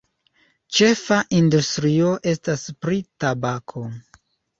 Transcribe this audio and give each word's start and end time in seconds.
Ĉefa 0.77 1.17
industrio 1.39 2.09
estas 2.31 2.63
pri 2.87 2.97
tabako. 3.25 3.85